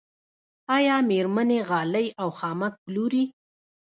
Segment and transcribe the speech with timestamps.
[0.75, 3.23] آیا میرمنې غالۍ او خامک پلوري؟